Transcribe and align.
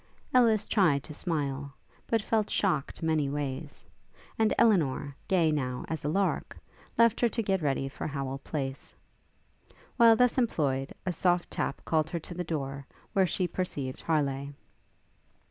Ellis 0.33 0.67
tried 0.67 1.03
to 1.03 1.13
smile, 1.13 1.73
but 2.07 2.23
felt 2.23 2.49
shocked 2.49 3.03
many 3.03 3.29
ways; 3.29 3.85
and 4.39 4.51
Elinor, 4.57 5.15
gay, 5.27 5.51
now, 5.51 5.85
as 5.87 6.03
a 6.03 6.07
lark, 6.07 6.57
left 6.97 7.19
her 7.19 7.29
to 7.29 7.43
get 7.43 7.61
ready 7.61 7.87
for 7.87 8.07
Howel 8.07 8.39
Place. 8.39 8.95
While 9.97 10.15
thus 10.15 10.39
employed, 10.39 10.91
a 11.05 11.11
soft 11.13 11.51
tap 11.51 11.85
called 11.85 12.09
her 12.09 12.19
to 12.19 12.33
the 12.33 12.43
door, 12.43 12.87
where 13.13 13.27
she 13.27 13.47
perceived 13.47 14.01
Harleigh. 14.01 14.53